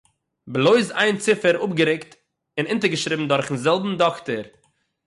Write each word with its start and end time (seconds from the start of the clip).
בלויז 0.53 0.87
איין 0.99 1.15
ציפער 1.23 1.55
אָפּגערוקט 1.63 2.11
און 2.57 2.65
אונטערגעשריבן 2.69 3.27
דורכ'ן 3.31 3.57
זעלבן 3.63 3.97
דאָקטער 3.99 4.45